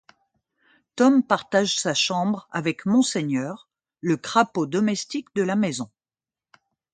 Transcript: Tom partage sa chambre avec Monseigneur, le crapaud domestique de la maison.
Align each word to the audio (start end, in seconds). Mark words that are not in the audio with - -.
Tom 0.95 1.21
partage 1.21 1.77
sa 1.79 1.93
chambre 1.93 2.47
avec 2.51 2.87
Monseigneur, 2.87 3.69
le 3.99 4.17
crapaud 4.17 4.65
domestique 4.65 5.27
de 5.35 5.43
la 5.43 5.55
maison. 5.55 5.91